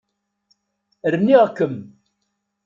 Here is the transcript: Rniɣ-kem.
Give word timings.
Rniɣ-kem. 1.13 1.75